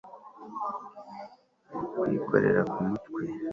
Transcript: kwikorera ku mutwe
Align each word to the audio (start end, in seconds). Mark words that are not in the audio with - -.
kwikorera 1.97 2.61
ku 2.71 2.79
mutwe 2.87 3.21